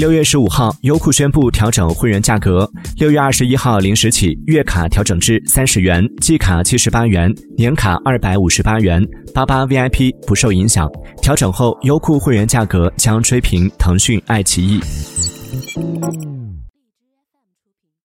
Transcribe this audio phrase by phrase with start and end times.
[0.00, 2.66] 六月十五号优酷宣布调整会员价格。
[2.96, 10.90] 六月二十一号零时起月卡调整至三十元季卡七十八元年卡二百五十八元八八 vip 不受影响。
[11.20, 14.80] 调整后优酷会员价格将追平腾讯爱奇艺。